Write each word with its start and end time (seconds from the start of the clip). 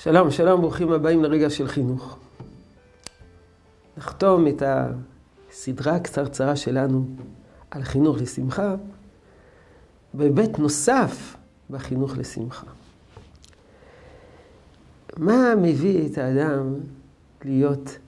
שלום, 0.00 0.30
שלום, 0.30 0.60
ברוכים 0.60 0.92
הבאים 0.92 1.24
לרגע 1.24 1.50
של 1.50 1.68
חינוך. 1.68 2.18
נחתום 3.96 4.46
את 4.46 4.62
הסדרה 5.50 5.94
הקצרצרה 5.96 6.56
שלנו 6.56 7.04
על 7.70 7.82
חינוך 7.82 8.16
לשמחה 8.20 8.74
בהיבט 10.14 10.58
נוסף 10.58 11.36
בחינוך 11.70 12.18
לשמחה. 12.18 12.66
מה 15.16 15.54
מביא 15.62 16.08
את 16.12 16.18
האדם 16.18 16.74
להיות 17.44 17.98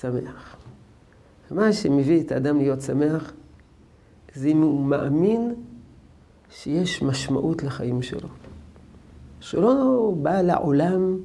שמח? 0.00 0.56
מה 1.50 1.72
שמביא 1.72 2.20
את 2.20 2.32
האדם 2.32 2.58
להיות 2.58 2.80
שמח 2.80 3.32
זה 4.34 4.48
אם 4.48 4.62
הוא 4.62 4.84
מאמין 4.86 5.54
שיש 6.50 7.02
משמעות 7.02 7.62
לחיים 7.62 8.02
שלו. 8.02 8.28
שלא 9.40 10.14
בא 10.22 10.42
לעולם 10.42 11.16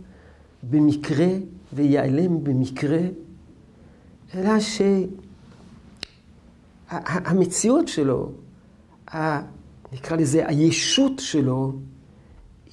במקרה 0.69 1.27
וייעלם 1.73 2.43
במקרה, 2.43 3.01
אלא 4.35 4.53
שהמציאות 6.89 7.87
שלו, 7.87 8.31
נקרא 9.93 10.17
לזה 10.17 10.47
הישות 10.47 11.19
שלו, 11.19 11.73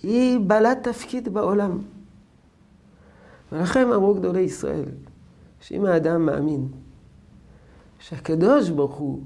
היא 0.03 0.39
בעלת 0.39 0.89
תפקיד 0.89 1.29
בעולם. 1.29 1.79
ולכן 3.53 3.93
אמרו 3.93 4.15
גדולי 4.15 4.41
ישראל, 4.41 4.89
שאם 5.61 5.85
האדם 5.85 6.27
מאמין 6.27 6.69
שהקדוש 7.99 8.71
ברוך 8.71 8.95
הוא 8.95 9.23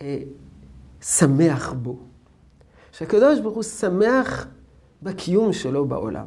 אה, 0.00 0.18
שמח 1.00 1.72
בו, 1.72 1.98
שהקדוש 2.92 3.40
ברוך 3.40 3.54
הוא 3.54 3.62
שמח 3.62 4.46
בקיום 5.02 5.52
שלו 5.52 5.84
בעולם, 5.84 6.26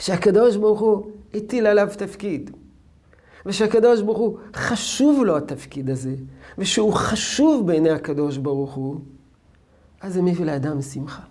שהקדוש 0.00 0.56
ברוך 0.56 0.80
הוא 0.80 1.10
הטיל 1.34 1.66
עליו 1.66 1.88
תפקיד, 1.98 2.50
ושהקדוש 3.46 4.02
ברוך 4.02 4.18
הוא 4.18 4.38
חשוב 4.54 5.24
לו 5.24 5.36
התפקיד 5.36 5.90
הזה, 5.90 6.14
ושהוא 6.58 6.92
חשוב 6.92 7.66
בעיני 7.66 7.90
הקדוש 7.90 8.36
ברוך 8.36 8.74
הוא, 8.74 9.00
אז 10.00 10.14
זה 10.14 10.22
מביא 10.22 10.44
לאדם 10.44 10.82
שמחה. 10.82 11.22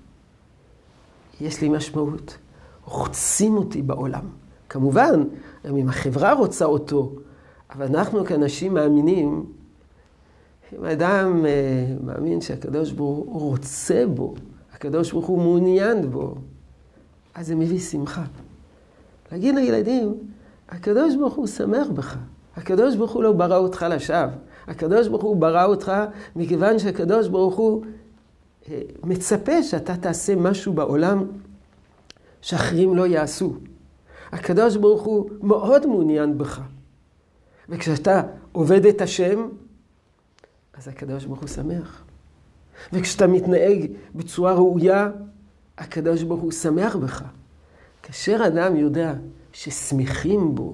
יש 1.41 1.61
לי 1.61 1.69
משמעות. 1.69 2.37
רוצים 2.85 3.57
אותי 3.57 3.81
בעולם. 3.81 4.25
כמובן, 4.69 5.23
גם 5.67 5.75
אם 5.75 5.89
החברה 5.89 6.33
רוצה 6.33 6.65
אותו, 6.65 7.11
אבל 7.69 7.85
אנחנו 7.85 8.25
כאנשים 8.25 8.73
מאמינים, 8.73 9.45
אם 10.73 10.85
אדם 10.85 11.45
אה, 11.45 11.95
מאמין 12.03 12.41
שהקדוש 12.41 12.91
ברוך 12.91 13.17
הוא 13.17 13.49
רוצה 13.49 14.03
בו, 14.15 14.33
הקדוש 14.73 15.11
ברוך 15.11 15.25
הוא 15.25 15.37
מעוניין 15.37 16.11
בו, 16.11 16.35
אז 17.35 17.47
זה 17.47 17.55
מביא 17.55 17.79
שמחה. 17.79 18.23
להגיד 19.31 19.55
לילדים, 19.55 20.13
הקדוש 20.69 21.15
ברוך 21.15 21.33
הוא 21.33 21.47
שמח 21.47 21.87
בך. 21.87 22.17
הקדוש 22.55 22.95
ברוך 22.95 23.11
הוא 23.11 23.23
לא 23.23 23.31
ברא 23.31 23.57
אותך 23.57 23.85
לשווא. 23.89 24.27
הקדוש 24.67 25.07
ברוך 25.07 25.23
הוא 25.23 25.37
ברא 25.37 25.65
אותך 25.65 25.91
מכיוון 26.35 26.79
שהקדוש 26.79 27.27
ברוך 27.27 27.55
הוא 27.55 27.85
אה, 28.69 28.81
מצפה 29.03 29.63
שאתה 29.63 29.97
תעשה 29.97 30.35
משהו 30.35 30.73
בעולם 30.73 31.25
שאחרים 32.41 32.95
לא 32.95 33.07
יעשו. 33.07 33.53
הקדוש 34.31 34.75
ברוך 34.75 35.01
הוא 35.01 35.29
מאוד 35.41 35.85
מעוניין 35.85 36.37
בך. 36.37 36.61
וכשאתה 37.69 38.21
עובד 38.51 38.85
את 38.85 39.01
השם, 39.01 39.49
אז 40.73 40.87
הקדוש 40.87 41.25
ברוך 41.25 41.39
הוא 41.39 41.47
שמח. 41.47 42.03
וכשאתה 42.93 43.27
מתנהג 43.27 43.91
בצורה 44.15 44.53
ראויה, 44.53 45.09
הקדוש 45.77 46.23
ברוך 46.23 46.41
הוא 46.41 46.51
שמח 46.51 46.95
בך. 46.95 47.23
כאשר 48.09 48.47
אדם 48.47 48.75
יודע 48.75 49.13
ששמחים 49.53 50.55
בו, 50.55 50.73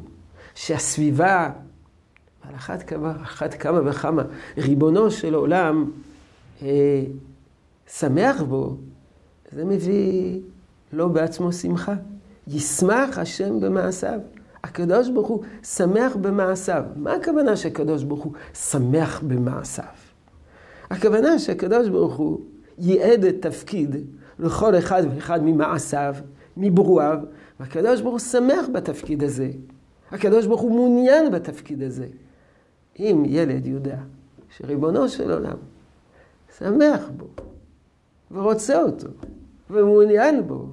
שהסביבה, 0.55 1.51
על 2.41 2.55
אחת 2.55 2.83
כמה, 2.83 3.13
אחת 3.23 3.53
כמה 3.53 3.89
וכמה, 3.89 4.23
ריבונו 4.57 5.11
של 5.11 5.33
עולם 5.33 5.91
אה, 6.61 7.03
שמח 7.87 8.41
בו, 8.41 8.77
זה 9.51 9.65
מביא 9.65 10.39
לו 10.93 11.09
בעצמו 11.09 11.53
שמחה. 11.53 11.93
ישמח 12.47 13.17
השם 13.17 13.59
במעשיו. 13.59 14.19
הקדוש 14.63 15.09
ברוך 15.09 15.27
הוא 15.27 15.43
שמח 15.63 16.15
במעשיו. 16.15 16.83
מה 16.95 17.13
הכוונה 17.13 17.55
שהקדוש 17.55 18.03
ברוך 18.03 18.23
הוא 18.23 18.33
שמח 18.53 19.21
במעשיו? 19.27 19.95
הכוונה 20.89 21.39
שהקדוש 21.39 21.89
ברוך 21.89 22.15
הוא 22.15 22.39
ייעד 22.77 23.25
את 23.25 23.35
תפקיד 23.41 23.95
לכל 24.39 24.77
אחד 24.77 25.03
ואחד 25.15 25.39
ממעשיו, 25.43 26.15
מברואיו, 26.57 27.19
והקדוש 27.59 28.01
ברוך 28.01 28.13
הוא 28.13 28.19
שמח 28.19 28.65
בתפקיד 28.73 29.23
הזה. 29.23 29.51
הקדוש 30.11 30.47
ברוך 30.47 30.61
הוא 30.61 30.71
מעוניין 30.71 31.31
בתפקיד 31.31 31.83
הזה. 31.83 32.07
אם 32.99 33.23
ילד 33.25 33.65
יודע 33.65 33.97
שריבונו 34.57 35.09
של 35.09 35.31
עולם 35.31 35.57
שמח 36.57 37.01
בו 37.17 37.27
ורוצה 38.31 38.81
אותו 38.81 39.07
ומעוניין 39.69 40.47
בו, 40.47 40.67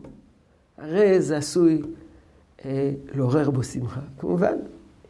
הרי 0.78 1.20
זה 1.20 1.37
עשוי 1.37 1.82
אה, 2.64 2.93
לעורר 3.14 3.50
בו 3.50 3.62
שמחה. 3.62 4.00
כמובן, 4.19 4.56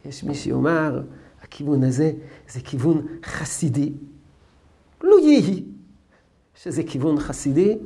יש 0.05 0.23
מי 0.23 0.35
שיאמר, 0.35 1.01
הכיוון 1.41 1.83
הזה 1.83 2.11
זה 2.49 2.59
כיוון 2.59 3.07
חסידי. 3.25 3.93
לא 5.03 5.19
יהי 5.19 5.63
שזה 6.55 6.83
כיוון 6.83 7.19
חסידי. 7.19 7.77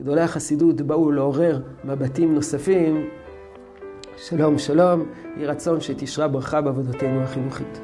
גדולי 0.00 0.20
החסידות 0.20 0.80
באו 0.80 1.12
לעורר 1.12 1.60
מבטים 1.84 2.34
נוספים. 2.34 3.08
שלום, 4.16 4.58
שלום, 4.58 5.04
יהי 5.36 5.46
רצון 5.46 5.80
שתשרה 5.80 6.28
ברכה 6.28 6.60
בעבודתנו 6.60 7.22
החינוכית. 7.22 7.80